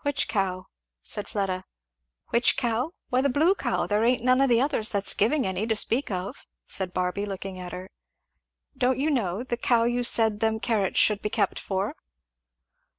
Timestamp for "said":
1.02-1.28, 6.64-6.94, 10.04-10.40